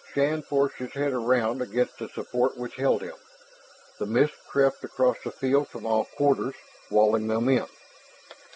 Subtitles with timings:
[0.15, 3.13] Shann forced his head around against the support which held him.
[3.99, 6.55] The mist crept across the field from all quarters,
[6.89, 7.67] walling them in.